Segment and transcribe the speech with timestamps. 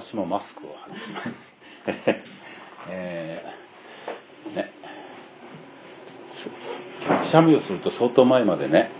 [0.00, 1.30] 私もマスクを外します。
[2.88, 4.70] えー、ね。
[7.18, 8.90] くしゃみをすると相当前までね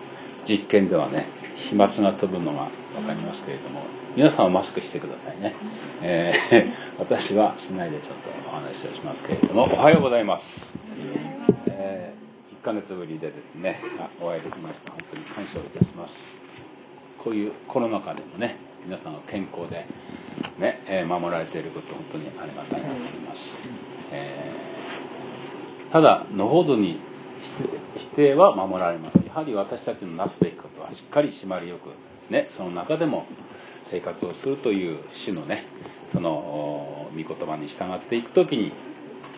[0.46, 3.82] 実験ではね飛沫が飛ぶのが分かりますけれども
[4.14, 5.54] 皆さんはマスクしてくださいね、
[6.02, 10.74] えー、 私はしないでちょっとお話をしますけれどもおはようございます、
[11.66, 13.80] えー、1ヶ月ぶりでですね
[14.20, 14.90] お会いできました。
[14.90, 16.40] 本当に感謝をいたします。
[17.18, 18.56] こういうコロナ禍でもね
[18.86, 19.84] 皆さんが健康で
[20.58, 23.68] ね、えー、守られていること本当にありがたいなと思います、
[24.12, 26.98] えー、ただのほどに
[27.94, 31.90] 指定は守られますやはり私たちのなすべきことはしっかり締まりよく
[32.32, 33.26] ねその中でも
[33.84, 35.64] 生活をするという主のね
[36.06, 38.72] その御言葉に従っていく時に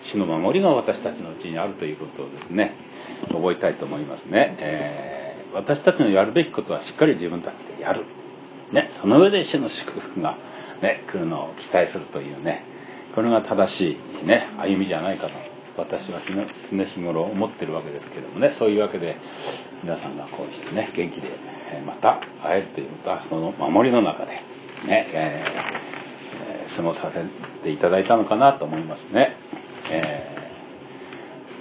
[0.02, 2.92] 主の守りが私たちのうちにあるということをですね。
[3.28, 8.04] 覚えたいと思いますね、えー、私たちのやるべきことはしっかり自分たちでやる、
[8.72, 10.36] ね、その上で主の祝福が、
[10.82, 12.64] ね、来るのを期待するというね
[13.14, 15.32] これが正しい、ね、歩みじゃないかと
[15.76, 16.20] 私は
[16.70, 19.16] 常日頃思ってるわけですけどもねそういうわけで
[19.82, 21.28] 皆さんがこうしてね元気で
[21.86, 24.32] また会えるということはその守りの中で
[24.86, 27.24] ね、えー、過ごさせ
[27.62, 29.36] ていただいたのかなと思いますね。
[29.90, 30.36] え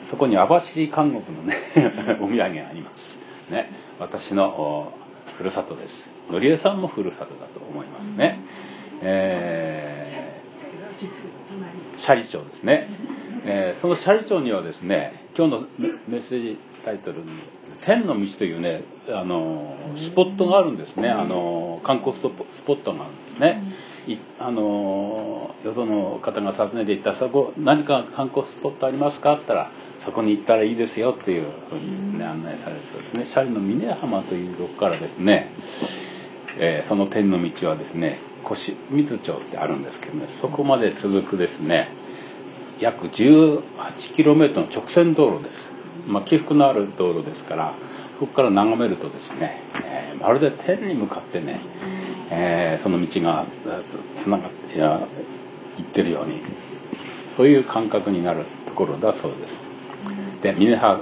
[0.02, 1.56] ー、そこに網走監獄のね
[2.20, 3.20] お土産があります。
[3.50, 4.92] ね、私の
[5.36, 6.16] ふるさとです。
[6.30, 8.40] のりえさんもふるさとだと思いますね。
[9.02, 12.88] えー、斜里町ですね。
[13.46, 15.68] えー、その斜里町にはですね今日の
[16.08, 17.26] メッセージタイトルに
[17.82, 21.10] 「天の道」というねあのスポットがあるんですね。
[21.10, 23.64] あの観光スポットがあるんですね。
[24.08, 29.34] いあのよその方が訪ねていったそこ何か観光スポットありますか？
[29.34, 33.24] って言ったらそこに行ったらいいですよっていうふうにですね案内されるそうですね。
[33.24, 35.52] 斜里の峰浜というとこからですね、
[36.58, 41.90] えー、その天の道はですね越水町ってあるんですけどねそこまで続くですね
[42.80, 45.72] 約 18km の直線道路です、
[46.08, 47.74] まあ、起伏のある道路ですから
[48.20, 51.60] そこから眺めるとですね、えー、まるで天に向かってね、
[52.32, 53.46] えー、その道が
[54.16, 54.80] つながって
[55.80, 56.42] いってるように
[57.36, 59.64] そういう感覚になるところだそうです。
[60.42, 61.00] で峰原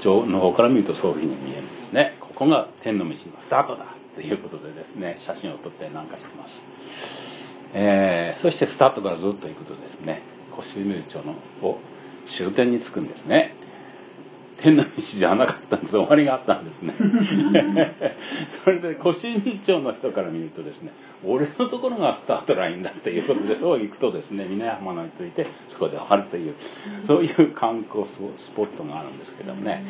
[0.00, 1.62] 町の方から見るとそういうふうに見える。
[1.62, 3.86] んですねここが天の道のスタートだ。
[4.14, 6.64] ということでですね写真を撮ってなんかしてます、
[7.74, 10.22] えー、そしてスタートからずっと行くとですね。
[10.58, 11.34] 越水町の
[11.66, 11.78] を
[12.26, 13.54] 終点に着くんですね。
[14.58, 15.92] 天の道じゃなかったんです。
[15.92, 16.94] 終わりがあったんですね。
[18.64, 20.92] それで越水町の人から見るとですね
[21.24, 24.44] 俺のところがスタートラインだっていうことでそう行くとですね。
[24.44, 26.54] 峰山についてそこで終わるという
[27.04, 28.20] そういう観光ス
[28.54, 29.82] ポットがあるんですけどもね。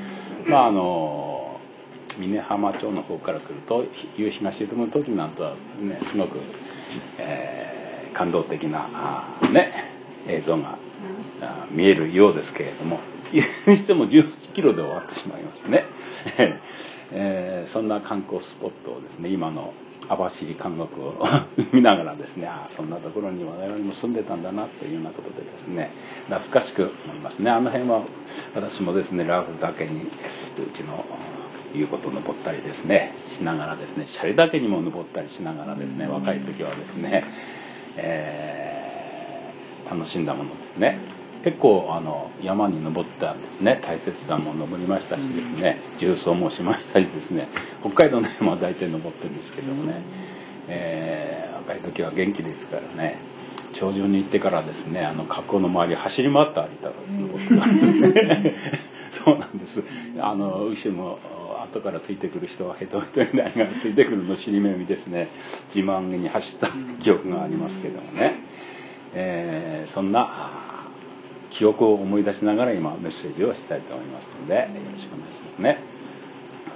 [0.47, 1.52] まああの
[2.19, 3.85] 峰浜町の方から来ると
[4.17, 6.39] 夕日が沈む時なんとはねすごく、
[7.19, 8.89] えー、感動的な
[9.53, 9.73] ね
[10.29, 10.79] 映像が
[11.71, 13.01] 見えるようですけれども
[13.33, 15.85] いずれにしても18キロで終わってしまいますね、
[17.13, 19.73] えー、そんな観光スポットをですね今の
[20.09, 21.27] 網走監獄を
[21.73, 25.91] 見ながらですねああそんなところに我々も住んでたんだなというようなことでですね
[26.29, 27.51] 懐かしく思いますね。
[27.51, 28.03] あの辺は
[28.55, 31.05] 私もですねラーフズ岳にうちの
[31.75, 37.25] いうことを登ったりですねしながらですねシャリ岳にも登ったりしながらですね若い時はですね、
[37.97, 38.83] えー
[39.93, 40.99] 楽しんだものですね。
[41.45, 43.79] 結構あの山に登ったんですね。
[43.83, 47.49] 大雪山も登りましたしですね重曹もしましたしですね
[47.81, 49.95] 北海道の山は大体登ってるんですけどもね、
[50.69, 53.19] えー、若い時は元気ですからね
[53.73, 58.55] 頂上に行ってからですねあの河口の周り走り回って歩いたらですね僕がですね。
[59.11, 59.85] そうなんです。
[60.21, 61.19] あの牛も
[61.73, 65.29] 後からついてくる人はヘトヘトになりがらついてくるの尻目にですね
[65.75, 66.69] 自慢げに走った
[67.01, 68.35] 記憶がありますけどもね。
[69.15, 70.51] えー、そんな
[71.51, 74.61] 記憶を思い出しながら今メッセージをしたいと思いますのでよ
[74.91, 75.79] ろしくお願いしますね。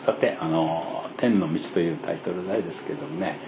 [0.00, 3.38] さてあの「天の道」というタイトル題ですけどもね、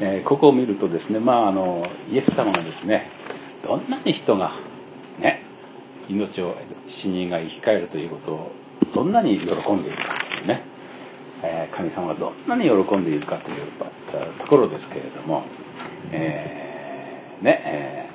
[0.00, 3.08] えー、ここを見るとですねまああのイエス様がですね
[3.62, 4.50] どんなに人が
[5.18, 5.42] ね
[6.08, 6.56] 命を
[6.88, 8.52] 死人が生き返るということを
[8.94, 13.56] どんなに喜んでいるかというね、ー、神様がどんなに喜んでいるかという
[14.38, 15.44] ところですけれども、
[16.12, 18.14] えー、ね、えー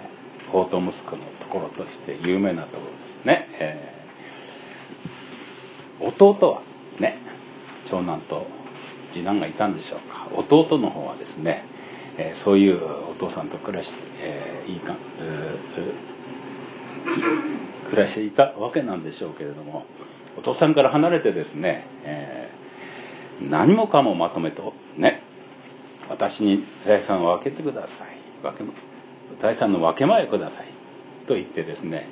[0.52, 6.62] 法と息子のところとして有名なところですね、えー、弟は
[7.00, 7.18] ね
[7.86, 8.48] 長男と
[9.12, 10.28] 次男がいたんでしょうか。
[10.36, 11.64] 弟の方はですね、
[12.18, 12.80] えー、そういう
[13.10, 14.94] お父さんと暮らして、えー、いいか、
[17.90, 19.88] 暮らしていたわけなんでしょうけれども
[20.38, 22.49] お父さんから離れてですね、え、
[23.42, 25.22] 何もかもまとめとね。
[26.10, 28.08] 私に財産を分けてください。
[29.38, 30.68] 財産の分け前ください。
[31.28, 32.08] と言ってですね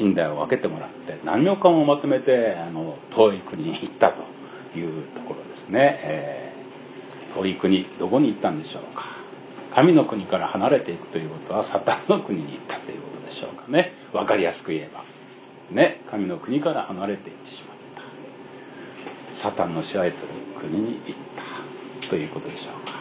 [0.00, 9.06] 寝台を分けてもらって何もかもまとめてあの遠い国に行ったというところですね、えー、遠い国どこに行ったんでしょうか。
[9.74, 13.92] 神の国から離れていくということはサタンの国に行ったということでしょうかね。
[14.12, 15.04] 分かりやすく言えば。
[15.70, 16.00] ね。
[16.10, 17.79] 神の国から離れていってしまった。
[19.32, 20.28] サタンの支配する
[20.58, 21.20] 国に行っ
[22.02, 23.00] たということでしょうか。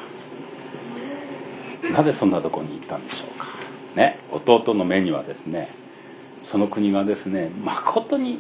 [1.97, 3.47] なぜそんなとこに行ったんでしょうか。
[3.95, 4.19] ね。
[4.31, 5.69] 弟の目にはですね
[6.43, 8.39] その国がですね誠に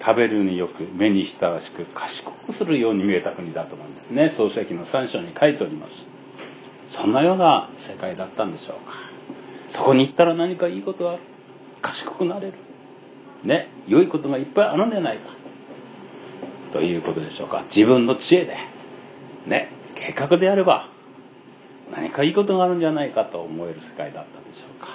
[0.00, 4.30] 食べるによく目に親しく賢くするように見えた国だと思うんですね。
[4.30, 6.08] 創世記の3章に書いております。
[6.90, 8.94] そんなような世界だったんでしょうか。
[9.70, 11.20] そこに行ったら何かいいことがある。
[11.82, 12.54] 賢くなれる。
[13.44, 13.68] ね。
[13.86, 15.39] 良いことがいっぱいあるんじゃないか。
[16.70, 17.62] ということでしょうか。
[17.64, 18.56] 自分の知恵で。
[19.46, 19.68] ね。
[19.94, 20.88] 計画であれば
[21.92, 24.88] 何かいいことがあるんじゃないかと思える世界だったでしょうか。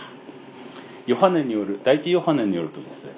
[1.06, 3.12] ヨハネによる第一ヨハネによるとですね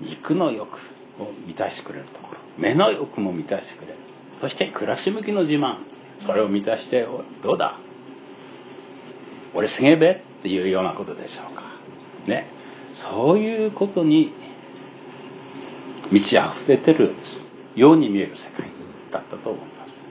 [0.00, 0.78] 肉の欲
[1.18, 2.40] を満たしてくれるところ。
[2.58, 3.94] 目の欲も満たしてくれる。
[4.38, 5.76] そして暮らし向きの自慢。
[6.18, 7.06] それを満たして
[7.42, 7.78] どうだ？
[9.54, 11.62] 俺すげえべっていうようなことでしょうか。
[12.26, 12.46] ね。
[12.92, 14.32] そういうことに
[16.10, 17.14] 満ち溢れてる
[17.80, 18.66] ように見える世界
[19.10, 20.06] だったと思います。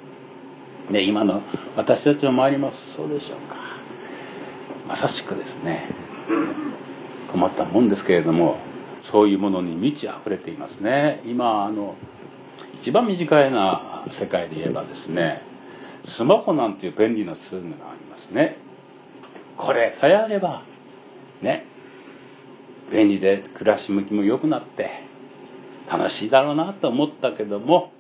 [0.91, 1.43] で今の
[1.75, 3.57] 私たちの周りもそうでしょうか。
[4.87, 5.87] まさしくですね。
[7.31, 8.57] 困ったもんですけれども
[9.03, 11.21] そういうものに満ち溢れていますね。
[11.27, 11.95] 今あの
[12.73, 15.43] 一番短いな世界で言えばですね
[16.05, 18.57] スマホなんていう便利なツールがありますね。
[19.57, 20.63] これさえあれば
[21.43, 21.67] ね
[22.91, 24.89] 便利で暮らし向きも良くなって
[25.89, 27.91] 楽しいだろうなと思ったけども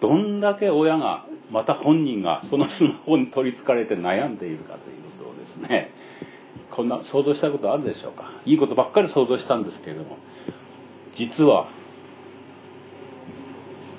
[0.00, 5.92] どんだけ親がまた本人がそのスマホに取りつかれて悩んでいるかということをですね
[6.70, 8.32] こんな想像したことあるでしょうか？
[8.46, 10.16] いいことばっかり想像したんですけれども
[11.12, 11.68] 実は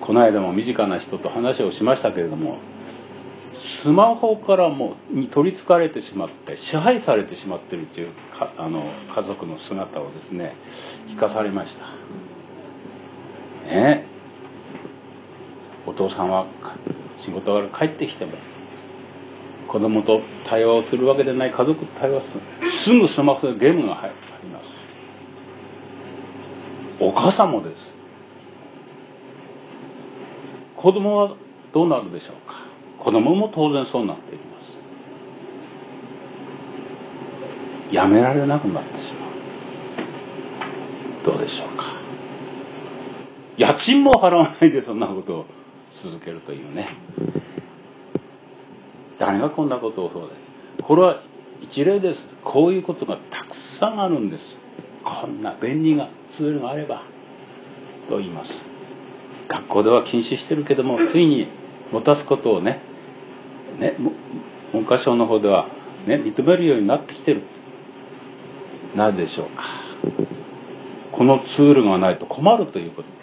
[0.02, 2.58] この間も身近な人と話をしましたけれども
[3.54, 8.10] スマホからもに取りつかれてしまって支配されてしまってるという
[8.58, 8.84] あの
[9.16, 10.56] 家族の姿をですね
[11.08, 11.86] 聞かされました。
[13.68, 14.06] ね。
[15.86, 16.46] お父さんは
[17.18, 18.32] 仕事から帰ってきても
[19.68, 21.52] 子供と対話をするわけでない。
[21.52, 22.68] 家族と対話する。
[22.68, 24.12] すぐスマホでゲームが入
[24.44, 24.72] ります。
[27.00, 27.96] お母さんもです。
[30.76, 31.36] 子供は
[31.72, 32.56] どうなるでしょうか。
[33.00, 34.78] 子供も当然そうなっていきます。
[37.92, 39.30] やめられなくなってしまう。
[41.26, 41.93] どうでしょうか。
[43.58, 45.46] 家賃も払わないでそんなことを
[45.94, 46.96] 続けるというね。
[49.20, 50.36] 誰がこんなことをそうで
[50.82, 51.22] これは
[51.62, 52.26] 一例です。
[52.44, 54.58] こういうことがたくさんあるんです。
[55.04, 57.04] こんな便利なツールがあれば。
[58.10, 58.66] と言います。
[59.48, 61.48] 学校では禁止してるけどもついに
[61.92, 62.80] 持たすことをね
[63.80, 63.96] ね
[64.72, 65.68] 文科省の方では、
[66.08, 67.44] ね、認めるようになってきてる。
[68.96, 69.64] なぜでしょうか。
[71.12, 73.23] このツールがないと困るということ。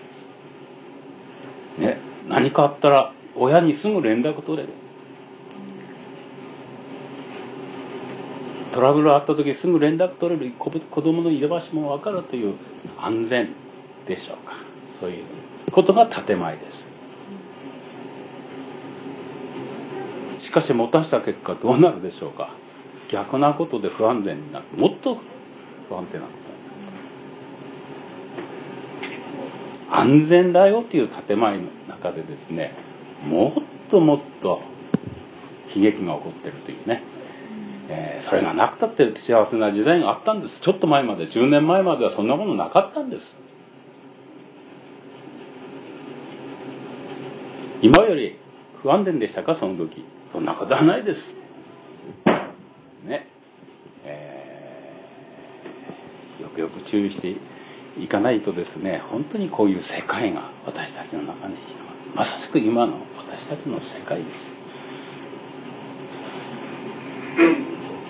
[2.40, 4.72] 何かあったら親にすぐ連絡取れる。
[8.72, 10.52] トラブルあった時すぐ連絡取れる。
[10.52, 10.70] 子
[11.02, 12.54] 供の入れ場所も分かるという
[12.98, 13.50] 安全
[14.06, 14.54] でしょうか。
[14.98, 15.24] そういう
[15.70, 16.86] ことが建前です。
[20.38, 22.54] しかし持たした結果どうなるでしょうか。
[23.10, 24.64] 逆なことで不安全になる。
[24.74, 25.18] もっと
[25.90, 26.50] 不安定なこと
[29.92, 30.20] になる。
[30.20, 31.64] 安全だよっていう建前の
[32.00, 32.72] 中でですね
[33.24, 33.52] もっ
[33.90, 34.62] ともっと
[35.74, 37.02] 悲劇が起こってるというね。
[37.92, 40.60] えー、それがなくたって幸せな時代があったんです。
[40.60, 43.36] ちょっと前まで10年前まではそんなものなかったんです。
[47.82, 48.36] 今より
[48.82, 50.04] 不安定でしたかその時。
[50.32, 51.36] そんなことはないです。
[53.04, 53.26] ね。
[54.04, 57.36] えー、よくよく注意して
[57.98, 61.56] いかないとですね本当にこういう世界が私たちの中に
[62.14, 64.52] まさしく今の私たちの世界です。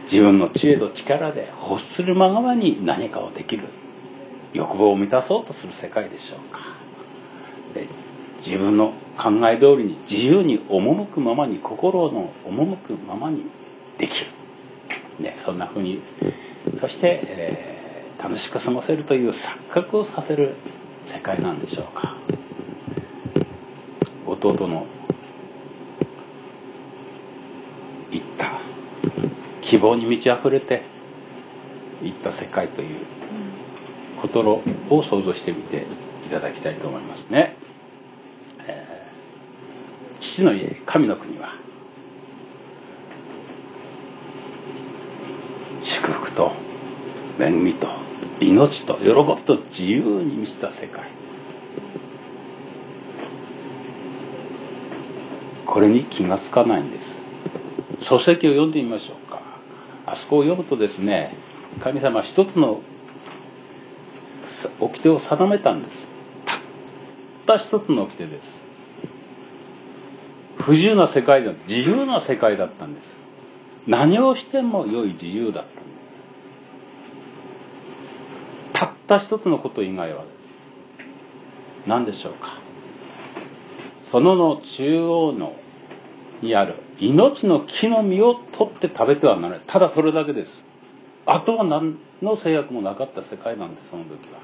[0.02, 3.68] 自分の知恵と力で欲するままに何かをできる。
[4.52, 6.60] 欲望を満たそうとする世界でしょうか。
[7.74, 7.88] で
[8.38, 13.44] 自分の考え通りに自由に赴くままに心の赴くままに
[13.98, 14.30] できる、
[15.20, 16.00] ね、そんなふうに。
[16.76, 20.54] そして、えー、楽しく過ごせるという錯覚をさせる
[21.04, 22.16] 世界なんでしょうか。
[24.40, 24.86] 弟の
[28.10, 28.58] 言った
[29.60, 30.82] 希望に満ち溢れて
[32.02, 33.04] いった世界という
[34.20, 35.86] ことを想像してみて
[36.26, 37.56] いただきたいと思いますね。
[40.18, 41.48] 父の家神の国は
[45.82, 46.52] 祝福と
[47.38, 47.88] 恵みと
[48.40, 51.04] 命と喜びと自由に満ちた世界
[55.80, 57.24] これに気がつかないんです。
[58.02, 59.40] 書籍を読んでみましょうか。
[60.04, 61.34] あそこを読むとですね
[61.80, 62.82] 神様一つの
[64.78, 66.06] 掟を定めたんです。
[66.44, 66.58] たっ
[67.46, 68.62] た一つの掟です。
[70.58, 73.16] 不自由な世界だ自由な世界だったんです。
[73.86, 76.22] 何をしても良い自由だったんです。
[78.74, 80.26] たった一つのこと以外は
[81.86, 82.60] 何でしょうか。
[84.02, 85.54] そのの中央の
[86.42, 86.74] にある。
[86.98, 89.60] 命の木の実を取って食べてはならない。
[89.66, 90.64] ただそれだけです。
[91.26, 94.40] あとは何の制約もなかった世界なんですその時は。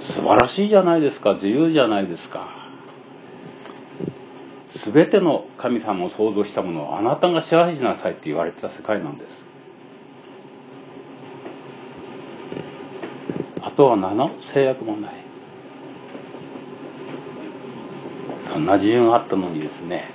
[0.00, 1.34] 素晴らしいじゃないですか。
[1.34, 2.48] 自由じゃないですか。
[4.68, 9.46] 全ての神様を創造したものをあなたが支配しなさいって言われてた世界なんです。
[13.62, 15.14] あとは何の制約もない
[18.42, 20.10] そんな自由があったのにですね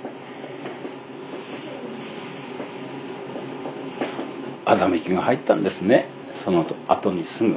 [4.64, 7.56] 欺きが入ったんですねその後にすぐ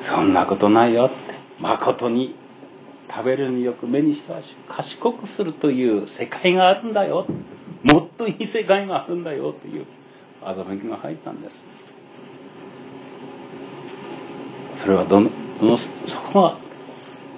[0.00, 1.14] そんなことないよって
[1.60, 2.34] 誠に
[3.08, 7.26] 食べるによく目にしたし賢くするという世界があるんだよ
[7.82, 9.86] もっといい世界があるんだよという
[10.42, 11.64] 欺きが入ったんです
[14.76, 15.30] それはどの
[15.76, 15.88] そ
[16.32, 16.69] こが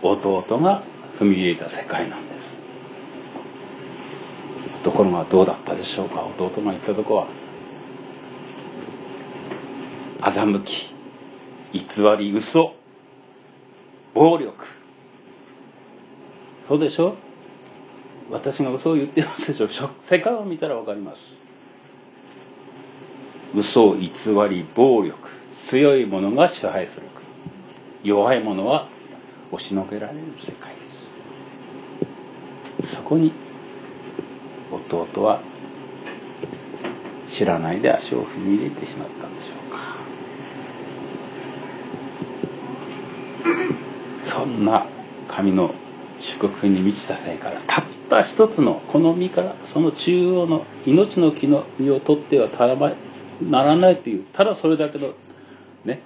[0.02, 0.82] 弟が
[1.18, 2.61] 踏み入れた世界なんです。
[4.82, 6.25] ところがどうだったでしょうか？
[6.37, 7.26] 弟が言ったとこは
[10.21, 10.92] 欺き
[11.73, 11.82] 偽
[12.18, 12.75] り嘘
[14.12, 14.66] 暴力。
[16.62, 17.16] そうでしょ？
[18.30, 21.37] 私が嘘を言ってますでしょ世界を見たら分かります。
[23.54, 24.09] 嘘偽
[24.49, 27.06] り暴力強い者が支配する
[28.02, 28.88] 弱い者は
[29.52, 30.80] 押しのけられる世界で
[32.80, 32.97] す。
[32.97, 33.32] そこに
[34.71, 35.42] 弟は
[37.26, 39.97] 知らないで足を踏み入れてしまったんでしょうか。
[44.18, 44.87] そんな
[45.28, 45.75] 神の
[46.18, 52.92] 祝福に満ちた世からたった一つのこの実からその中央の命の木の実を取ってはたらま
[53.42, 55.12] ならないというただそれだけの
[55.85, 56.00] ね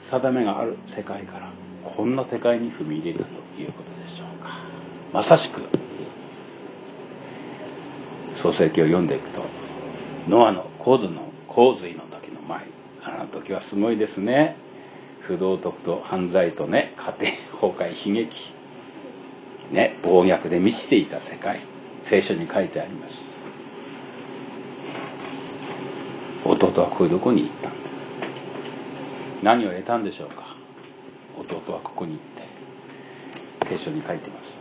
[0.00, 1.50] 定めがある世界から
[1.96, 4.58] こんな世界に踏み入れたということでしょうか。
[5.12, 5.62] まさしく
[8.34, 9.42] 創世記を読んでいくと
[10.28, 12.64] ノアの洪水の洪水の時の前
[13.04, 14.56] あの時はすごいですね。
[15.20, 18.52] 不道徳と犯罪とね家庭崩壊悲劇
[19.70, 21.60] ね暴虐で満ちていた世界
[22.02, 23.22] 聖書に書いてあります。
[26.44, 28.08] 弟はこういうとこに行ったんです？
[29.42, 30.43] 何を得たんでしょうか？
[31.48, 34.54] 弟はここに行って聖書に書いてます。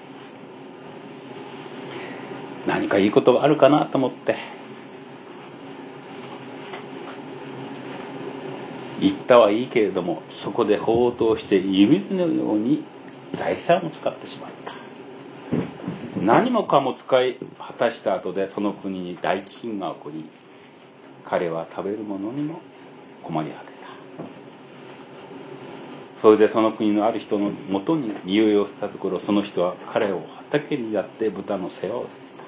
[2.67, 4.35] 何かいいことがあるかなと思って。
[9.01, 12.85] 行ったはいいけれどもそこで放蕩して湯水のように
[13.31, 14.73] 財産を使ってしまった。
[16.21, 20.23] 何もかも使い果たした後でその国に大飢饉が起こり
[21.25, 22.61] 彼は食べるものにも
[23.23, 23.72] 困り果て
[26.23, 32.45] それでその国のある人のもとに匂いをしたところその人は彼を畑にやって豚の世話をさせた。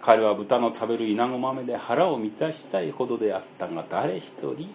[0.00, 4.70] 彼は豚の食べる稲子豆で腹を満たしたいほどであったが誰一人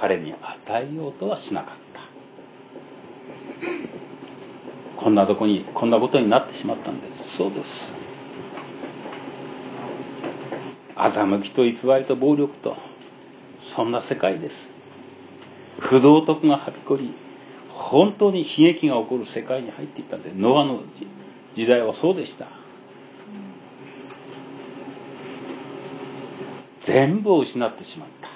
[0.00, 2.00] 彼に与えようとはしなかった。
[4.96, 7.36] こんなとこにこんなことになってしまったんです。
[7.36, 7.92] そうです。
[10.96, 12.74] 欺きと偽りと暴力と
[13.60, 14.73] そんな世界です。
[15.84, 17.12] 不道徳がはびこり
[17.68, 20.82] 本当に悲劇が起こる世界に入っていったんでノアの
[21.54, 22.46] 時代はそうでした。
[26.80, 28.30] 全部を失ってしまった。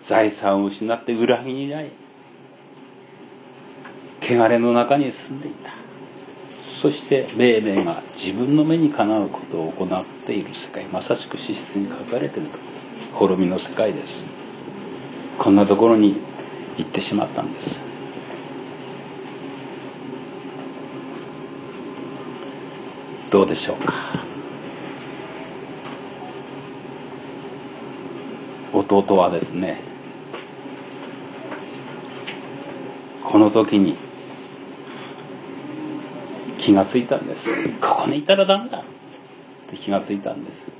[0.00, 1.90] 財産を失って裏切りない
[4.22, 5.72] 汚れの中に住んでいた。
[6.66, 10.86] そして命名が自分の目にかなうことを行っている世界。
[10.86, 12.58] まさしく資質に書かれていると
[13.12, 14.35] 滅びの世界です。
[15.38, 16.16] こんなところに
[16.76, 17.82] 行ってしまったんです。
[23.30, 23.94] どうでしょうか。
[28.72, 29.80] 弟はですね
[33.22, 33.96] この時に
[36.58, 37.50] 気がついたんです。
[37.80, 38.78] ここにいたらダメだ。
[38.78, 38.82] っ
[39.68, 40.72] て気がついたんです。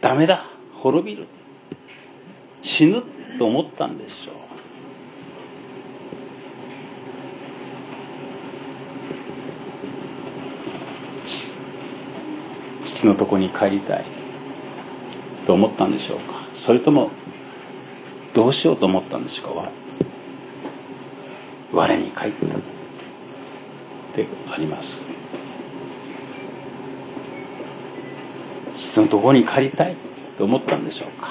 [0.00, 0.59] ダメだ。
[0.80, 1.26] 滅びる。
[2.62, 3.02] 死ぬ
[3.38, 4.34] と思ったんでしょう。
[12.82, 14.04] 父のとこに帰りたい
[15.46, 16.48] と思ったんでしょうか。
[16.54, 17.10] それとも
[18.32, 19.70] どうしようと思ったんでしょうか。
[21.72, 22.60] 我に帰ったっ
[24.14, 25.00] てあります。
[28.72, 30.09] 父のとこに帰りたい。
[30.40, 31.28] と思ったんでしょうか。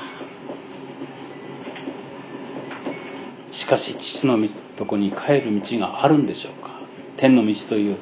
[3.49, 4.37] しかし父の
[4.75, 6.79] とこに帰る道があるんでしょうか。
[7.17, 7.97] 天の道という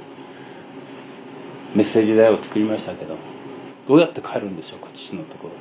[1.75, 3.15] メッセージ台を作りましたけど
[3.87, 5.59] どうやって帰るんでしょうか父のところに。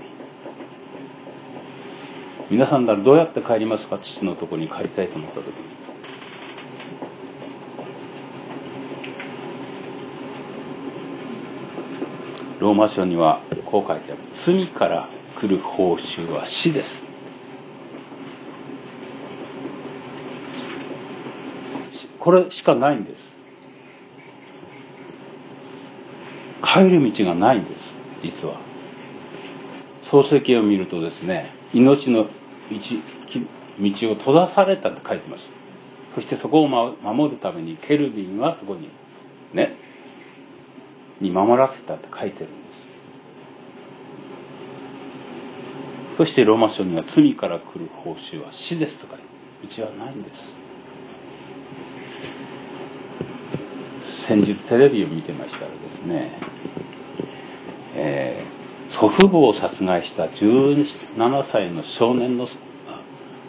[2.51, 5.53] 皆さんならどうやって帰りますか父のところに帰りたいと思った時に。
[12.59, 14.23] ローマ書にはこう書いてある。
[14.33, 17.05] 罪から来る報酬は死です。
[22.19, 23.37] これしかないんです。
[26.63, 28.57] 帰る道がないんです実は。
[30.03, 32.31] 創世記を見るとですね命の道
[33.79, 35.51] 道を閉ざされたって書いてます。
[36.15, 38.89] そしてそこを守るためにケルビンはそこに
[39.53, 39.77] ね
[41.21, 42.66] に守らせたって書いてるんです。
[46.17, 49.19] そしてローマ書には罪から来る報酬は死ですとか
[49.63, 50.55] 道はないんです。
[54.01, 56.31] 先日テレビを見てましたらですね、
[57.95, 62.47] えー、祖父母を殺害した17歳の少年の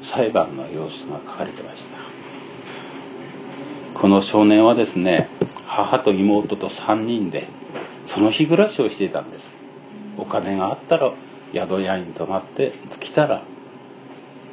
[0.02, 1.98] 裁判の様子が書かれてました。
[3.94, 5.30] この少年はですね
[5.66, 7.48] 母と妹と3人で
[8.06, 9.56] その日暮らしをしていたんです。
[10.18, 11.14] お金があったら
[11.54, 13.44] 宿屋に泊まって来たら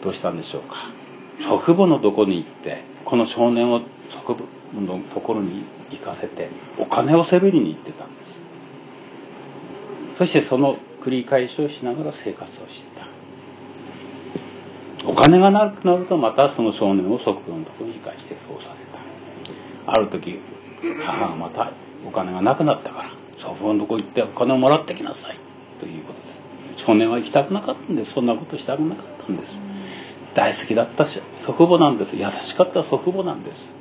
[0.03, 0.91] どうしたんでしょうか。
[1.41, 8.41] 祖父母のとこに行ってこの少年を祖父母のところに行かせてお金をせびりに行ってたんです。
[10.15, 13.07] そしてその繰り返しをしながら生活をしてた。
[15.07, 19.01] お金がなくなるとまたその少年を祖父母のところに行かしてそうさせた。
[19.87, 20.39] ある時
[21.03, 21.73] 母がまた
[22.07, 25.37] お金がなくなったから祖父母のとこ行ってお金をもらってきなさい。
[25.79, 26.44] ということです。
[26.77, 28.13] 少年は行きたくなかったんです。
[28.13, 29.61] そんなことしたくなかったんです。
[30.35, 32.17] 大好きだったし祖父母なんです。
[32.17, 33.75] 優しかった祖父母なんです。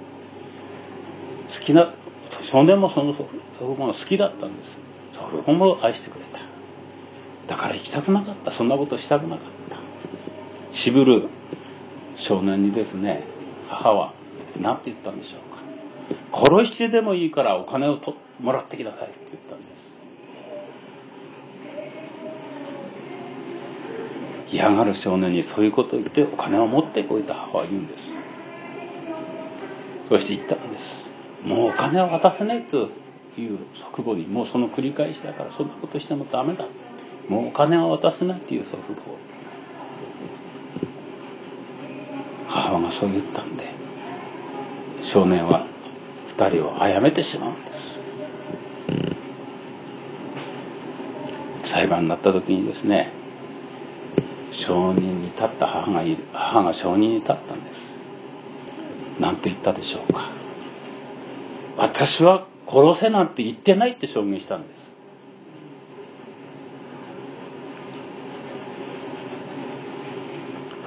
[1.59, 1.93] 好きな
[2.41, 4.79] 少年もその祖父母が好きだったんです。
[5.11, 6.39] 祖父母も愛してくれた。
[7.47, 8.51] だから行きたくなかった。
[8.51, 9.77] そんなことしたくなかった。
[10.71, 11.29] 渋る
[12.15, 13.23] 少年にですね
[13.67, 14.13] 母は
[14.59, 16.47] 何て言ったんでしょうか。
[16.47, 19.92] 殺してでもいいからお金をともらってきなさいって言ったんです。
[24.53, 28.13] 嫌がる少年にそういうことを言ってお金を持ってこいと母は言うんです。
[30.09, 31.09] そして言ったんです。
[31.43, 32.89] もうお金を渡せないと
[33.35, 36.65] いう祖父母にもうその繰り返しだからそんなことしてもダメだ。
[37.27, 39.01] もうお金は渡せないという祖父母
[42.47, 43.65] 母がそう言ったんで
[45.01, 45.65] 少年は
[46.27, 48.01] 二人を殺めてしまうんです。
[51.63, 53.22] 裁判になった時にですね
[54.63, 57.99] 証人に立った母がいる母が証人に立ったんです。
[59.19, 60.29] 何て言ったでしょうか。
[61.75, 64.95] 私は殺せなんて言ってないって証言したんです。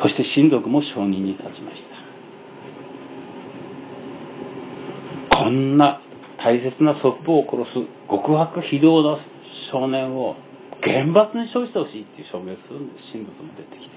[0.00, 1.90] そして親族も証人に立ちまし
[5.30, 5.36] た。
[5.36, 6.00] こんな
[6.38, 10.36] 大切な祖父母を殺す極悪非道な少年を
[10.86, 13.96] 厳罰に処理してほしいっていう証言するんです親族も出てきて。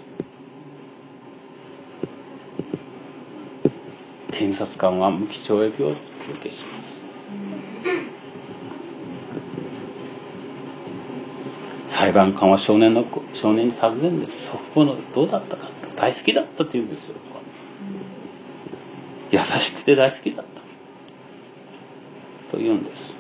[4.32, 6.99] 検察官は無期懲役を求刑します。
[11.88, 14.47] 裁判官は少年の少年に尋ねるんです。
[14.47, 17.17] 祖父母のどうだったかって大好きだったって言うんですよ。
[19.32, 20.45] 優しくて大好きだっ
[22.49, 22.52] た。
[22.52, 23.19] と言うんです。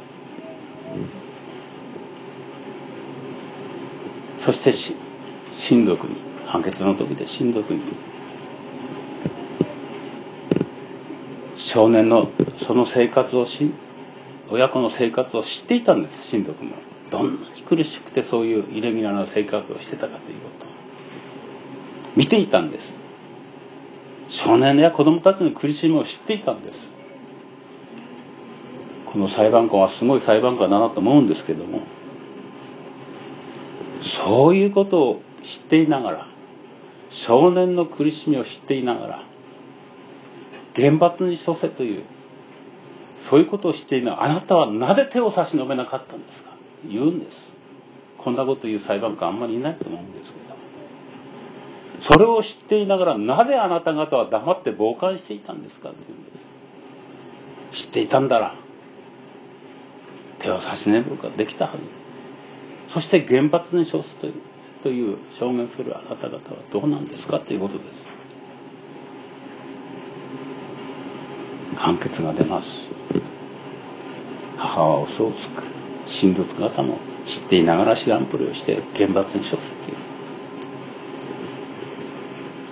[4.39, 4.95] そして
[5.55, 7.81] 親族に判決の時で親族に。
[11.55, 13.71] 少年のその生活をし
[14.49, 16.71] 親子の生活を知っていたんです親族も。
[17.11, 20.65] どんなに苦しくてそういうイレギュラーな生活をしてたかということ。
[22.15, 22.93] 見ていたんです。
[24.29, 26.95] 少年や子供たちの苦しみを知っていたんです。
[29.05, 31.81] この裁判官はすごい裁判官だなと思うんですけども。
[33.99, 36.27] そういうことを知っていながら
[37.09, 39.23] 少年の苦しみを知っていながら
[40.73, 42.03] 厳罰に処せという
[43.15, 46.51] そういうことを知っていながらあなたはなぜ手を差し伸べなかったんですか？
[46.87, 47.53] 言うんです。
[48.17, 50.55] こんなこと言う裁判官あんまりいないと思うんですけど。
[51.99, 55.89] それを知っていながらなぜあなた方は黙って傍観していたんですか？
[55.89, 57.85] って言うんです。
[57.85, 58.55] 知っていたんだら
[60.37, 61.98] 手を差し伸べることができたはず。
[62.89, 64.33] そして厳罰に処すという
[64.81, 68.09] という証言するあなた方はどうなんですかということです。
[71.75, 72.89] 判決が出ます
[74.57, 75.63] 母は嘘をつく。
[76.07, 76.97] 親族方も
[77.27, 79.97] 知っていながら知らんぷりをして厳罰に処すという。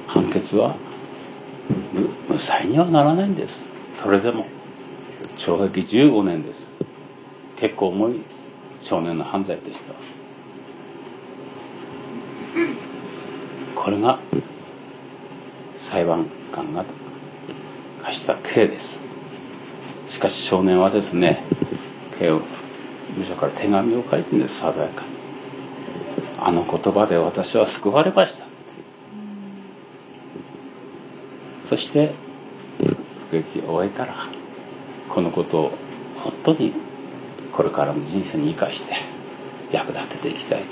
[0.08, 0.76] 判決は
[1.94, 3.64] 無無罪にはならないんです。
[3.94, 4.48] それでも
[5.38, 6.74] 懲役15年です。
[7.58, 8.24] 結構重い
[8.82, 9.96] 少年の犯罪としては。
[13.76, 14.20] これが
[15.76, 16.84] 裁判官が
[18.04, 19.04] 課した刑です。
[20.08, 21.44] しかし少年はですね
[22.20, 22.42] 刑を
[23.18, 25.10] 無所から手紙を書いてるんです爽やかに。
[26.40, 28.46] あの言葉で私は救われました。
[31.62, 32.14] そして
[33.28, 34.16] 服役を終えたら
[35.10, 35.72] このことを
[36.16, 36.72] 本当に
[37.58, 38.94] これからの人生に生かして
[39.72, 40.66] 役立てていきたいと。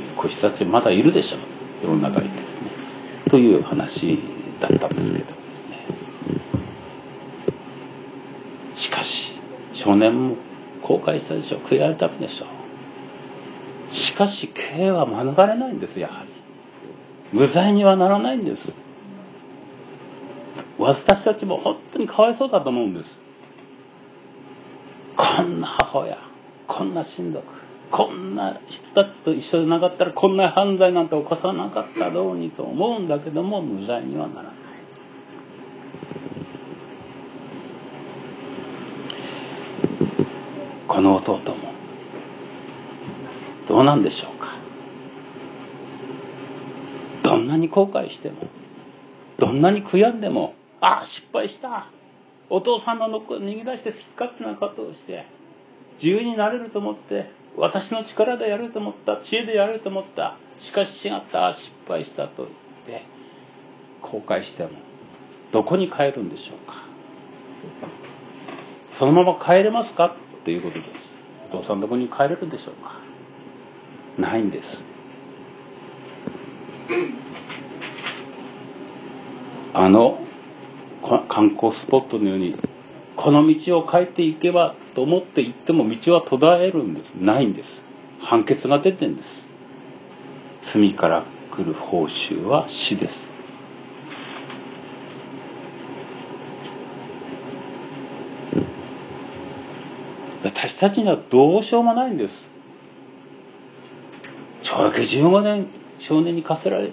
[0.00, 1.38] いう子たちまだいるでしょ
[1.84, 1.86] う。
[1.86, 2.70] 世の中にですね。
[3.30, 4.18] という話
[4.58, 5.76] だったんですけどですね。
[8.74, 9.38] しかし
[9.72, 10.36] 少年も
[10.82, 11.60] 後悔したでしょう。
[11.60, 13.94] 悔い改めでしょう。
[13.94, 16.28] しかし刑は免れないんですやはり。
[17.32, 18.72] 無罪にはならないんです。
[20.76, 23.22] 私たちも本当にかわいそうだと思うんです。
[25.64, 26.18] な母親
[26.66, 27.42] こんな親族
[27.90, 34.52] こんな人たちと一緒でなかったらこんな犯罪なんて起こさなかったろうにと思うんだけども無罪にはならない。
[40.86, 41.72] この弟も
[43.66, 44.54] どうなんでしょうか。
[47.22, 48.36] どんなに後悔しても
[49.38, 51.86] どんなに悔やんでもああ失敗した。
[52.50, 55.24] お父さんののこ逃げ出して好き勝手なことをして
[55.96, 60.36] 自由になれると思って私の力でやると思った知恵でやると思った。
[60.58, 62.46] しかし違った失敗したと
[62.86, 63.06] 言って
[64.02, 64.70] 後悔しても
[65.50, 66.82] どこに帰るんでしょうか。
[68.90, 70.06] そのまま帰れますか？
[70.06, 70.12] っ
[70.44, 71.16] ていうことです。
[71.50, 73.00] お父さんどこに帰れるんでしょうか。
[74.18, 74.84] ないんです。
[79.74, 80.18] あの
[81.28, 82.56] 観光スポットのように
[83.16, 87.14] この道を帰っていけばと思って行っても道は途絶えるんです。
[87.14, 87.84] ないんです。
[88.20, 89.46] 判決が出てんです。
[90.60, 93.30] 罪から来る報酬は死です。
[100.44, 102.50] 私たちにはどうしようもないんです。
[104.62, 105.66] 懲役15年
[105.98, 106.90] 少年に課せられ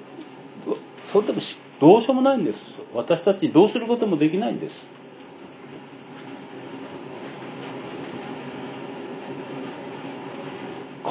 [1.04, 1.40] そうでも
[1.80, 2.80] どうしようもないんです。
[2.94, 4.88] 私たちどうすることもできないんです。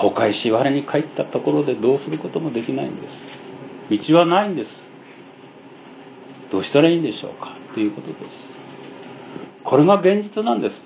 [0.00, 3.16] 後悔し我に帰ったところでどうすることもできないんです。
[3.90, 4.82] 道はないんです。
[6.50, 7.54] どうしたらいいんでしょうか。
[7.74, 8.48] ということです。
[9.62, 10.82] これが現実なんです。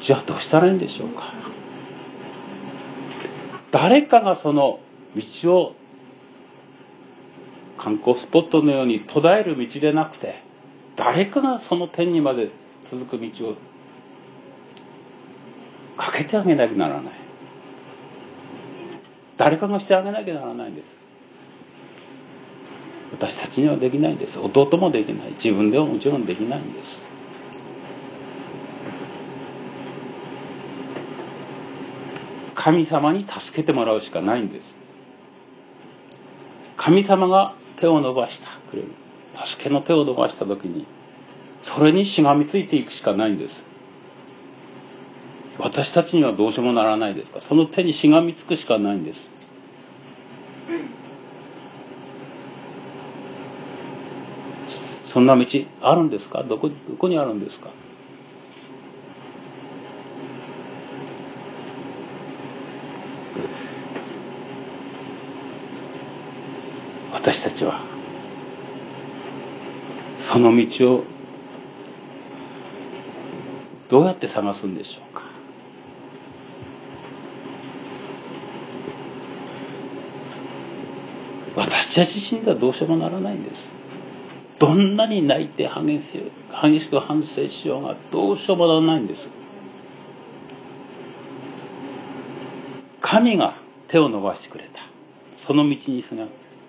[0.00, 1.34] じゃあどうしたらいいんでしょうか。
[3.70, 4.80] 誰かがその
[5.14, 5.76] 道を
[7.76, 10.40] 観光スポットのように途絶える道でなくて
[10.96, 12.48] 誰かがその天にまで
[12.82, 13.56] 続く道を
[15.96, 17.14] かけてあげなきゃならない。
[19.36, 20.96] 誰かがしてあげなきゃならないんです。
[23.12, 24.38] 私たちにはできないんです。
[24.38, 25.32] 弟もできない。
[25.32, 26.98] 自分ではもちろんできないんです。
[32.54, 34.76] 神様に助けてもらうしかないんです。
[36.76, 38.88] 神様が手を伸ばしてくれる
[39.34, 40.86] 助けの手を伸ばした時に
[41.66, 43.66] それにしがみついていくしかないんです。
[45.58, 47.40] 私たちにはどうしようもならないですか。
[47.40, 49.28] その手にしがみつくしかないんです。
[55.06, 55.44] そんな道
[55.82, 56.44] あるんですか？
[56.44, 57.70] どこどこにあるんですか？
[67.12, 67.80] 私たちは
[70.14, 71.04] その道を
[73.88, 75.22] どうやって探すんでしょうか？
[81.56, 83.68] 私たち自身ではどうしようもならないんです。
[84.58, 86.22] どんなに泣いて激し
[86.62, 89.28] 激しく反省しようがどうしようもならないんです。
[93.00, 94.80] 神が手を伸ばしてくれた。
[95.36, 96.64] その道にすがるんです。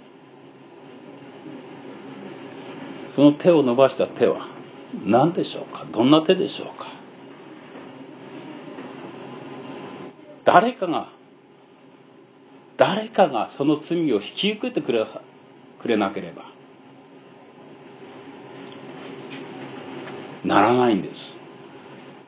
[3.10, 4.48] その手を伸ばした手は
[5.04, 5.86] 何でしょうか？
[5.92, 6.97] どんな手でしょうか？
[10.48, 11.10] 誰かが
[12.78, 15.06] 誰かがその罪を引き受けてくれ
[15.82, 16.46] くれなければ
[20.46, 21.36] ならないんです。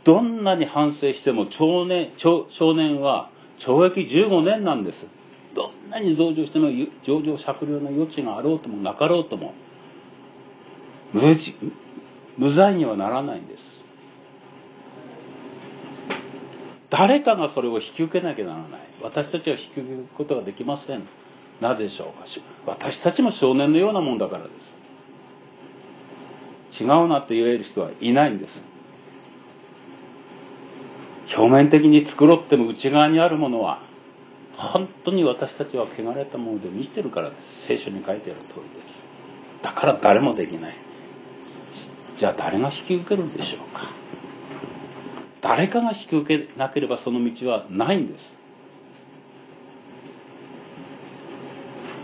[0.04, 5.08] どんなに反省しても少年少年は懲役15年なんです。
[5.54, 6.68] どんなに増上しても
[7.04, 9.54] 情状酌量の余地があろうともなかろうとも
[11.14, 11.22] 無
[12.38, 13.79] 無罪にはならないんです。
[16.90, 18.82] 誰かがそれを引き受けなきゃならない。
[19.02, 21.04] 私たちは引き受けることができません。
[21.62, 22.26] なぜでしょうか？
[22.66, 24.50] 私たちも少年のようなもんだからで
[26.72, 26.84] す。
[26.84, 28.64] 違うなって言える人はいないんです。
[31.36, 33.82] 表面的に作ろっても内側にあるものは
[34.56, 37.66] 本当に私たちは汚れたもので満ちてるからです。
[37.66, 39.04] 聖書に書いてある通りです。
[39.62, 40.76] だから誰もできない。
[42.16, 43.92] じゃあ誰が引き受けるんでしょうか？
[45.42, 48.32] 誰かが引き受けなければその道はないんです。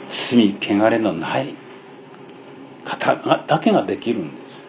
[0.05, 1.55] 罪汚れのない
[2.83, 3.15] 方
[3.47, 4.65] だけができるんです。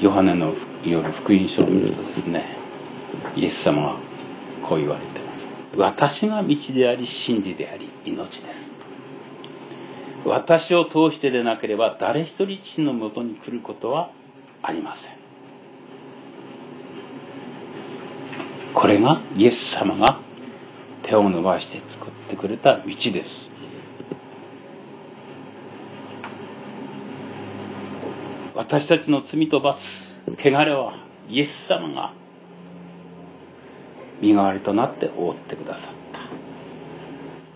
[0.00, 2.44] ヨハネの夜福音書を見るとですね
[3.36, 3.96] イエス様は
[4.62, 5.48] こう言われてます。
[5.76, 8.74] 私が道であり真理であり命です。
[10.24, 14.10] 私を通してでなければ誰一人父のもとに来ることは
[14.66, 15.12] ありません。
[18.72, 20.18] これがイエス様が
[21.02, 23.50] 手を伸ばして作ってくれた道です。
[28.54, 30.96] 私たちの罪と罰汚れは
[31.28, 32.14] イエス様が
[34.22, 36.20] 身代わりとなって覆ってくださった。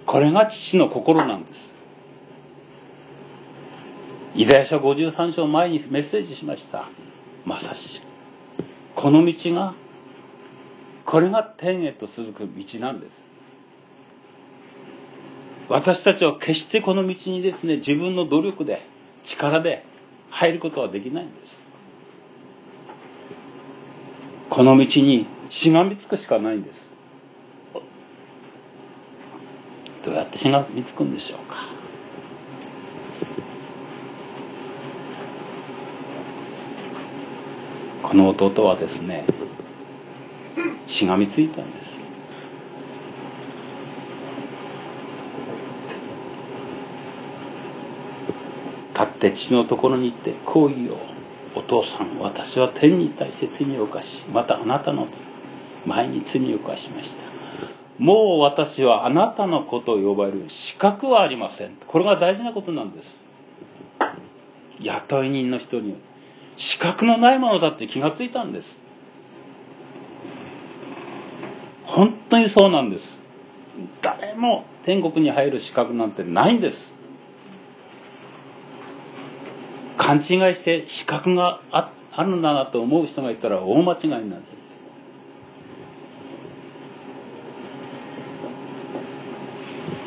[0.05, 1.78] これが父の心なんです。
[4.35, 6.89] イザヤ書53章前にメッセージしました。
[7.45, 8.05] まさしく。
[8.95, 9.75] この道が
[11.05, 13.25] これが天へと続く道なんです。
[15.69, 18.83] 私たちは決してこの道にですね自分の努力で
[19.25, 19.85] 力で
[20.31, 21.57] 入ることはできないんです。
[24.51, 26.89] この道にしがみつくしかないんです。
[30.05, 31.68] どうやってしがみつくんでしょうか。
[38.09, 39.27] この弟はですね
[40.87, 42.01] しがみついたんです。
[48.95, 50.91] 立って父のところに行ってこう言
[51.55, 55.07] お父さん私は天に対して罪を犯しまたあなたの
[55.85, 57.27] 前に罪を犯しました。
[57.99, 61.77] もう私はあなたのことを呼ばれる資格はありません。
[61.87, 63.19] これが大事なことなんです。
[64.81, 65.95] 雇い人の人に
[66.59, 68.77] 資格のないものだって気がついたんです。
[71.85, 73.23] 本当にそうなんです。
[74.03, 76.93] 誰も天国に入る資格なんてないんです。
[79.97, 80.25] 勘違い
[80.57, 84.75] して資格がああるんだなと思う人がいたら大間違いなんです。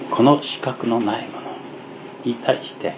[0.09, 1.47] この資格のないもの
[2.25, 2.95] に対して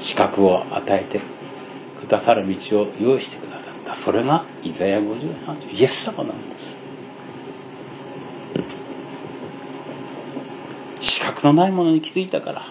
[0.00, 1.20] 資格を与えて
[2.00, 3.94] くださる道を用意してくださった。
[3.94, 6.78] それがイザヤ53条イエス様なんです。
[11.00, 12.62] 資格のないものに気づいたから。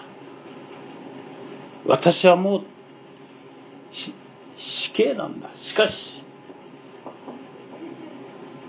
[1.86, 2.62] 私はもう
[4.56, 5.50] 死刑なんだ。
[5.54, 6.24] しかし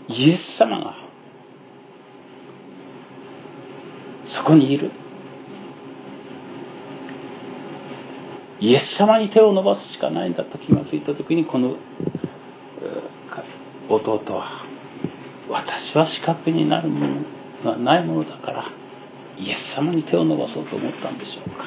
[0.08, 0.96] イエス様が
[4.26, 4.92] そこにいる。
[8.62, 11.76] イエス様に手を伸ばすしかないんだと気がついた時にこの
[13.90, 14.64] 弟は
[15.50, 17.08] 私は資格になるも
[17.64, 18.66] のがないものだから
[19.38, 21.66] イエス様に手を伸ばそうと思ったんでしょうか。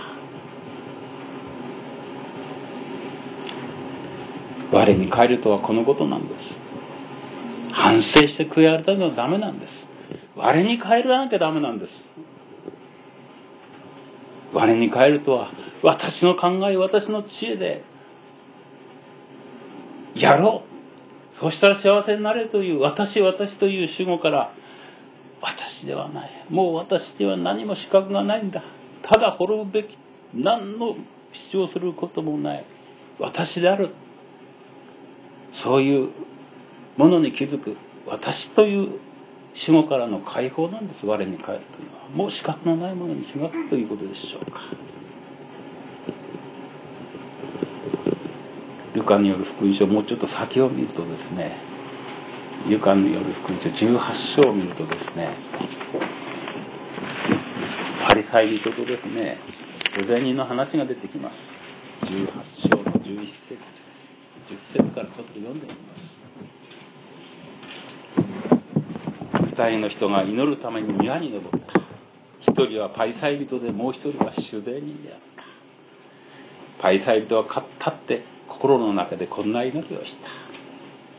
[4.71, 6.57] 我に帰るとはこのことなんです。
[7.73, 9.89] 反省して悔い改めはダメなんです。
[10.37, 12.07] 我に帰らなきゃダメなんです。
[14.65, 15.51] 我に帰るとは
[15.83, 17.85] 私の考え私の知恵で
[20.15, 20.63] やろ
[21.33, 21.37] う。
[21.37, 24.53] そしたら幸せになれという私私という主語から
[25.43, 26.31] 私ではない。
[26.49, 28.63] もう私では何も資格がないんだ。
[29.03, 29.99] ただ滅ぶべき
[30.33, 30.97] 何の
[31.33, 32.65] 主張することもない。
[33.19, 33.91] 私である。
[35.53, 36.11] そういう
[36.97, 37.77] ものに気づく。
[38.07, 38.99] 私という
[39.55, 41.07] 死後からの解放なんです。
[41.07, 42.09] 我に帰るというのは。
[42.13, 44.61] もう資格のないものに気が付くということでしょうか。
[48.95, 51.57] ルカによる福音書もうちょっと先を見るとですね。
[52.69, 55.35] ルカによる福音書18章を見るとですね。
[58.07, 59.39] パリサイ人とですね。
[60.01, 61.37] 御前人の話が出てきます。
[62.07, 63.59] 18章の11節。
[64.49, 66.14] 10節からちょっと読んでみます。
[69.55, 71.81] 二人の人が祈るために宮に登った。
[72.41, 75.45] 一人はパイサイ人でもう一人は主税人であった。
[76.81, 80.29] パイサイ人は立ったって心の中でこんな祈りをした。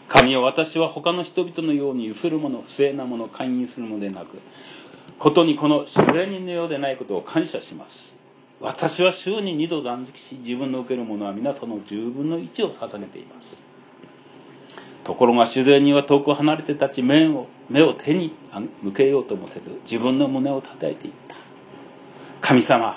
[0.10, 4.38] 神は私は他の人々のようにゆする者不正な者勧誘するものでなく
[5.18, 8.18] ことにこの主税人のようでないことを感謝します。
[8.60, 13.65] 私は週に二度断食し自分の受けるものは皆その十分の一を捧げています。
[15.06, 18.34] ところが主税人は遠く離れて立ち目を目を手に
[18.82, 21.36] 向けようともせず自分の胸を叩いていった。
[22.42, 22.96] 神様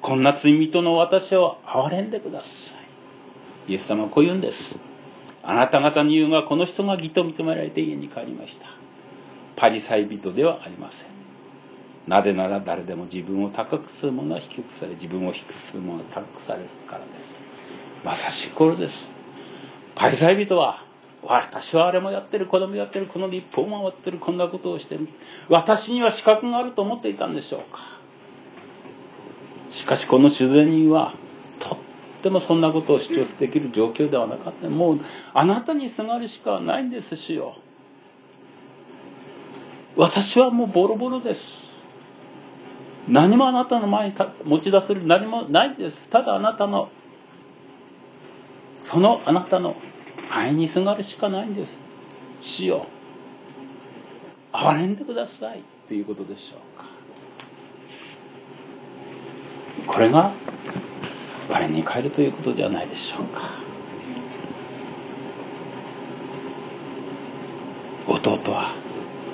[0.00, 2.76] こんな罪人の私を憐れんでくださ
[3.66, 3.72] い。
[3.72, 4.78] イエス様はこう言うんです。
[5.42, 8.68] あなた方に言うがこの人が義と認められて家に帰りました。
[9.56, 11.08] パリサイ人ではありません。
[12.06, 17.36] なぜなら誰でも自分を高くする者は低くされ自分を低くする者は高くされるからです。
[18.04, 19.10] まさしくこれです。
[19.96, 20.86] パリサイ人は
[21.22, 25.08] 私はあれもやってる子供やってるこの立法も回ってるこんなことをしてる。
[25.48, 27.80] 私には資格があると思っていたんでしょうか。
[29.70, 31.14] しかしこの主税人は
[31.58, 31.78] とっ
[32.22, 34.68] てもそんなことを主張できる状況ではなかった。
[34.68, 35.00] もう
[35.34, 37.56] あなたにすがるしかないんです主よ。
[39.96, 41.68] 私はもうボロボロです。
[43.08, 46.08] 何もあなたの前に持ち出せる何もないんです。
[46.08, 46.90] ただあなたの
[48.82, 49.76] そのあなたの
[50.38, 51.80] 愛にすがるしかないんです。
[52.40, 52.86] 死よ
[54.52, 55.62] 憐れんでください。
[55.88, 56.86] ということでしょうか。
[59.86, 60.32] これが
[61.48, 63.50] 我に帰るということではないでしょうか。
[68.06, 68.74] 弟は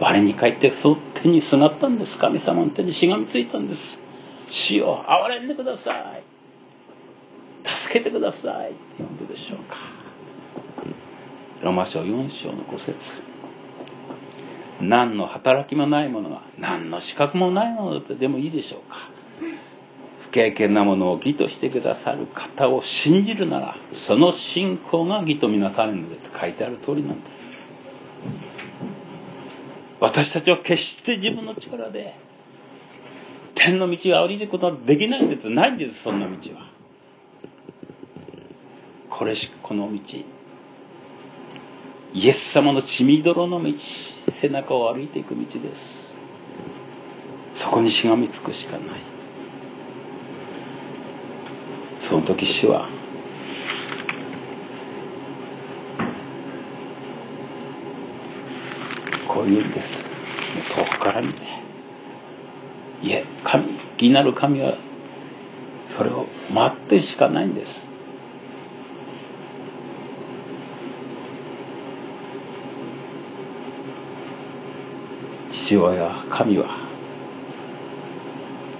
[0.00, 4.00] 我に帰ってその手にすがったんです神様の手にしがみついたんです。
[4.48, 6.22] 死を憐れんでください。
[7.64, 8.70] 助けてください。
[8.70, 9.93] っていうことでしょうか。
[11.64, 13.22] ロマ書4章の5節。
[14.82, 19.08] 何の働きもないものが何の資格もないものだってでもいいでしょうか。
[20.20, 27.34] 不経験なものを義としてくださる方を信じるならその信仰が義とみなされるのでと書いてある通りなんです。
[30.00, 32.14] 私たちは決して自分の力で
[33.54, 35.48] 天の道を歩いていくことはできないんです。
[35.48, 36.68] ないんですそんな道は。
[39.08, 40.33] これしこの道。
[42.14, 46.14] イエス様の血みどろの道背中を歩いていく道です。
[47.52, 49.00] そこにしがみつくしかない。
[52.00, 52.88] その時主は
[59.26, 60.04] こう言うんです。
[60.72, 61.42] 遠くから見て
[63.02, 64.76] いえ神義なる神は
[65.82, 67.93] それを待ってしかないんです。
[75.74, 76.68] 父親神は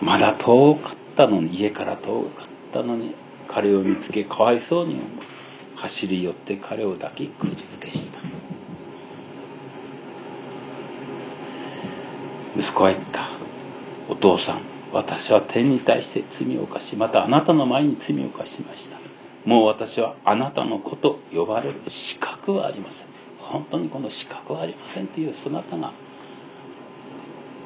[0.00, 3.14] まだ遠かったのに家から遠かったのに
[3.48, 5.00] 彼を見つけかわいそうに
[5.74, 8.20] 走り寄って彼を抱き口づけした。
[12.56, 13.28] 息子は言った
[14.08, 14.60] お父さん
[14.92, 18.98] 私は天に対して罪を犯しまたあなたの前に罪を犯しました。
[19.44, 23.08] もう私はあなたの子と呼ばれる資格はありません。
[23.38, 25.92] 本当にこの資格はありませんという姿が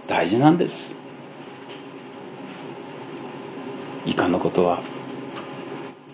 [0.09, 0.97] 大事なんです。
[4.07, 4.83] 以下のことは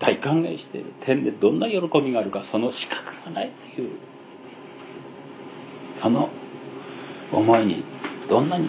[0.01, 0.93] 大歓迎している。
[1.01, 3.97] 天でどんな喜びがあるかその資格がないという。
[5.95, 6.29] その
[7.33, 7.85] 思いに
[8.29, 8.69] どんなに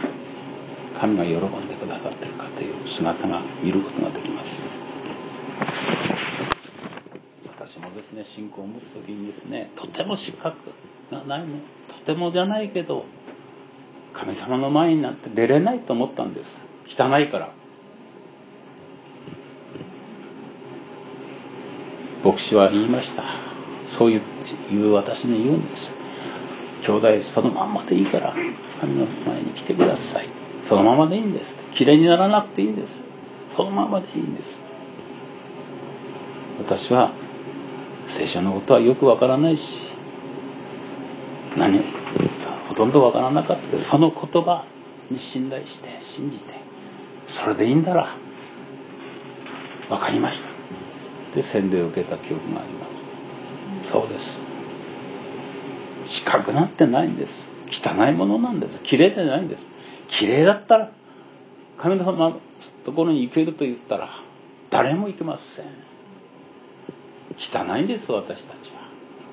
[0.99, 4.61] 神が喜んでくださってるかという姿が見ることができます。
[7.47, 10.71] 私もですね信仰を持つ時にですねとても資格
[11.11, 11.57] がないも
[11.87, 13.05] とてもじゃないけど
[14.15, 16.63] 神様の前になって出れないと思ったんです。
[16.87, 17.51] 汚いから。
[22.23, 23.23] 牧師は言いました。
[23.87, 25.93] そういう私に言うんです。
[26.81, 28.33] 兄弟そのまんまでいいから。
[28.79, 30.29] 神の前に来てください。
[30.61, 33.03] そのままでいいんですきれいにならなくていいんです。
[33.47, 34.61] そのままでいいんです。
[36.57, 37.11] 私は
[38.07, 39.93] 聖書のことはよくわからないし。
[41.57, 41.79] 何
[42.75, 43.67] とんどわからなかった。
[43.67, 44.65] けどその言葉
[45.09, 46.55] に信頼して信じて
[47.27, 48.09] それでいいんだら
[49.89, 50.49] 分かりました。
[51.35, 52.85] で洗礼を受けた記憶がありま
[53.83, 53.91] す。
[53.91, 54.39] そうです。
[56.05, 57.51] 資格なんてないんです。
[57.69, 58.81] 汚いものなんです。
[58.81, 59.67] 綺麗でないんです。
[60.07, 60.91] 綺麗だったら
[61.77, 62.39] 神様の
[62.83, 64.09] ところに行けると言ったら
[64.69, 65.65] 誰も行けません。
[67.37, 68.85] 汚いんです私たちは。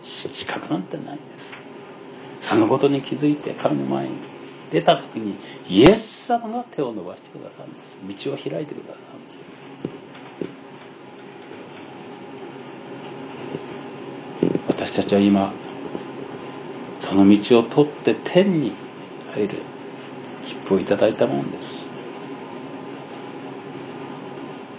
[0.03, 1.57] 資格なんてないんです
[2.43, 4.16] そのことに気づいて神の前に
[4.72, 5.36] 出た時に
[5.68, 8.01] イエス様が手を伸ばしてくださるんです。
[8.26, 9.53] 道を開いてくださるんです。
[14.66, 15.53] 私たちは今
[16.99, 18.72] その道を通って天に
[19.34, 19.59] 入る
[20.45, 21.86] 切符をいただいたものです。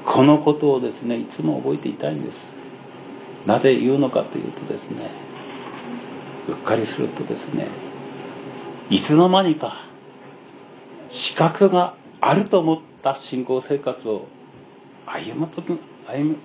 [0.04, 2.56] このことをですねいつも覚えていたいんです。
[3.46, 5.10] なぜ言うのかというとですね
[6.48, 7.68] うっかりするとですね
[8.90, 9.86] いつの間にか
[11.10, 14.28] 資格があると思った信仰生活を
[15.06, 16.38] 歩む時歩む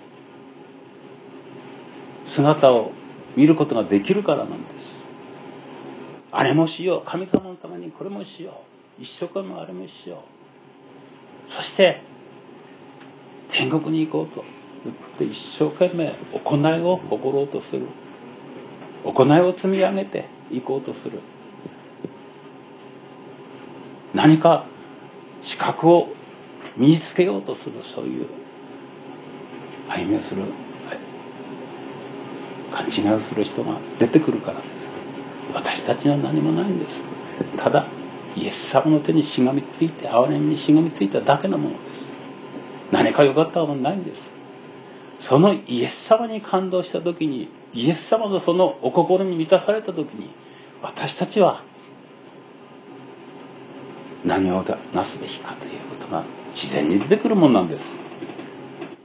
[2.25, 2.93] 姿を
[3.37, 4.99] 見ることができるからなんです。
[6.31, 8.63] あれもしよう神様のためにこれもしよ
[8.99, 10.25] う一生懸命あれもしよ
[11.49, 11.53] う。
[11.53, 12.03] そして
[13.49, 14.45] 天国に行こうと
[14.85, 17.87] 言って一生懸命行いを誇ろうとする。
[19.05, 21.21] 行いを積み上げていこうとする。
[24.15, 24.67] 何か
[25.43, 26.09] 資格を
[26.77, 28.27] 身につけようとするそういう
[29.89, 30.43] 歩みをする
[32.73, 34.89] 勘違いをする人が出てくるからです。
[35.55, 37.03] 私たちには何もないんです。
[37.57, 37.87] ただ
[38.37, 42.05] イエス様の手にしがみついて憐れみにしがみついただけのものです。
[42.93, 44.38] 何か良かったものないんです。
[45.19, 50.31] そのイエス様に感動した時にイエス様のそのお心に満たされた時に
[50.83, 51.63] 私たちは
[54.25, 57.97] 何をなすべきかということが自然に出てくるもんなんです。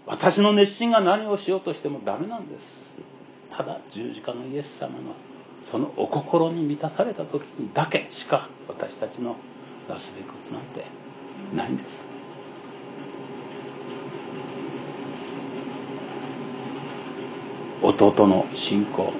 [0.05, 2.95] 私の熱心が何をしようとしてもダメなんです。
[3.49, 5.15] ただ十字架のイエス様の
[5.63, 9.35] そのお心に満たされた時にだけしか私たちの
[9.87, 10.85] なすべきことなんて
[11.55, 12.12] ないんです。
[17.83, 19.13] 弟の信仰。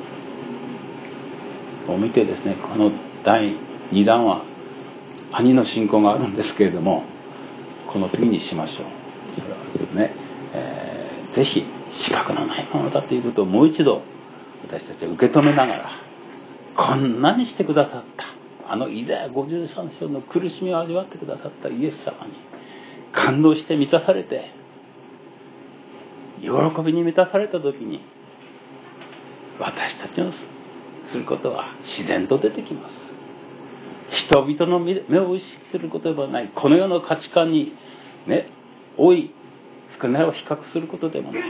[1.87, 2.91] を見てですねこの
[3.23, 3.55] 第
[3.91, 4.43] 2弾は
[5.31, 7.03] 兄の信仰があるんですけれども
[7.87, 8.87] この次にしましょう。
[9.35, 10.11] それはですね、
[10.53, 14.01] えー、ぜひ資格のないものだということをもう一度
[14.65, 15.89] 私たちは受け止めながら
[16.75, 18.25] こんなにしてくださった
[18.71, 22.33] あのイザヤ53章の苦しみを味わってくださったイエス様に
[23.11, 24.49] 感動して満たされて
[26.41, 26.49] 喜
[26.83, 28.01] びに満たされた時に
[29.63, 30.49] 私たちのす
[31.17, 33.13] ることは自然と出てきます。
[34.09, 36.51] 人々の目を意識することではない。
[36.53, 37.73] この世の価値観に
[38.27, 38.47] ね
[38.97, 39.31] 多い
[39.87, 41.43] 少ないを比較することでもない。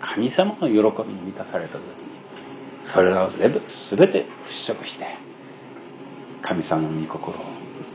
[0.00, 1.84] 神様の喜びに満たされた時に
[2.84, 5.06] それらを全て払拭して
[6.42, 7.40] 神様の御心を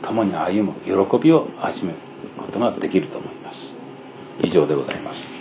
[0.01, 1.97] 共に歩む喜びを始める
[2.37, 3.77] ことができると思います。
[4.41, 5.38] 以上でございます。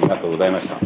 [0.00, 0.76] ありがとうございました。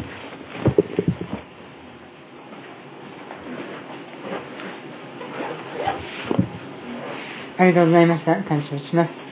[7.58, 8.42] ありがとうございました。
[8.42, 9.24] 感謝します。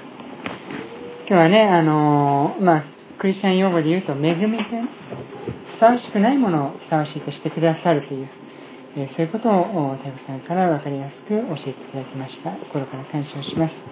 [1.29, 2.85] 今日はね、あのー、まあ、
[3.19, 4.65] クリスチャン用語で言うと、恵みで、
[5.67, 8.29] ふさわしくないものをふさわしいとしてくださるという、
[8.97, 12.53] えー、そういうことを、たくさんから分かりやすく教えていただきました。
[12.53, 13.87] 心から感謝をします。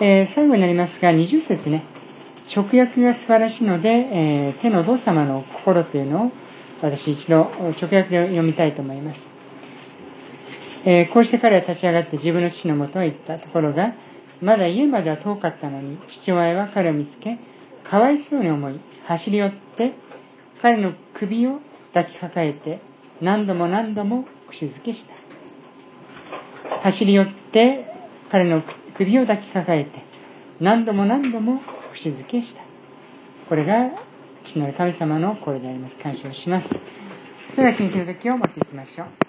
[0.00, 1.84] えー、最後になりますが、20節ね、
[2.54, 6.32] 直訳が素晴らしいので、えー、手のお父様の心というのを
[6.82, 9.30] 私一度直訳で読みたいと思います。
[10.84, 13.92] えー、こうして彼は立ち上がって自分の父のもとへ行ったところが、
[14.40, 17.38] まだ家までは遠かったのに、父親は彼を見つけ、
[17.84, 19.92] かわいそうに思い、走り寄って、
[20.62, 21.60] 彼の首を
[21.92, 22.78] 抱きかかえて、
[23.20, 25.14] 何度も何度も口づけした。
[26.82, 27.88] 走り寄って、
[28.30, 28.62] 彼の
[28.94, 30.02] 首を抱きかかえて
[30.60, 31.60] 何度も何度も
[31.92, 32.62] 節付けした。
[33.48, 33.90] これが
[34.44, 35.98] 父なる神様の声であります。
[35.98, 36.78] 感謝をします。
[37.50, 39.27] それでは緊急の時を持っていきましょう。